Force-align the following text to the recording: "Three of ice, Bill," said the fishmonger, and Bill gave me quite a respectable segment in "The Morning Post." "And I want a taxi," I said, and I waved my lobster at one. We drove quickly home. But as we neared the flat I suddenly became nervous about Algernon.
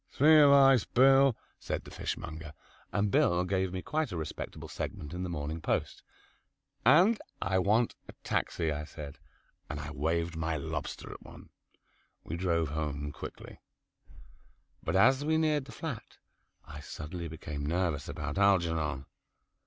"Three 0.09 0.39
of 0.41 0.49
ice, 0.49 0.83
Bill," 0.83 1.37
said 1.59 1.83
the 1.83 1.91
fishmonger, 1.91 2.53
and 2.91 3.11
Bill 3.11 3.43
gave 3.45 3.71
me 3.71 3.83
quite 3.83 4.11
a 4.11 4.17
respectable 4.17 4.67
segment 4.67 5.13
in 5.13 5.21
"The 5.21 5.29
Morning 5.29 5.61
Post." 5.61 6.01
"And 6.83 7.21
I 7.39 7.59
want 7.59 7.93
a 8.09 8.13
taxi," 8.23 8.71
I 8.71 8.83
said, 8.83 9.19
and 9.69 9.79
I 9.79 9.91
waved 9.91 10.35
my 10.35 10.57
lobster 10.57 11.11
at 11.11 11.21
one. 11.21 11.51
We 12.23 12.35
drove 12.35 12.69
quickly 13.13 13.53
home. 13.53 13.59
But 14.81 14.95
as 14.95 15.23
we 15.23 15.37
neared 15.37 15.65
the 15.65 15.71
flat 15.71 16.17
I 16.65 16.79
suddenly 16.79 17.27
became 17.27 17.63
nervous 17.63 18.09
about 18.09 18.39
Algernon. 18.39 19.05